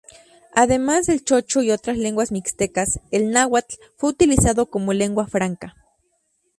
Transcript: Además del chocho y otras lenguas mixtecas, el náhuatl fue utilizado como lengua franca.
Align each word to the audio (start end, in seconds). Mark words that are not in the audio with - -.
Además 0.55 1.05
del 1.05 1.23
chocho 1.23 1.61
y 1.61 1.69
otras 1.69 1.95
lenguas 1.95 2.31
mixtecas, 2.31 2.99
el 3.11 3.29
náhuatl 3.29 3.75
fue 3.97 4.09
utilizado 4.09 4.65
como 4.65 4.93
lengua 4.93 5.27
franca. 5.27 5.75